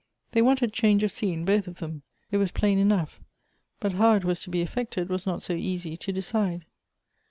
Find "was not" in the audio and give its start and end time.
5.09-5.43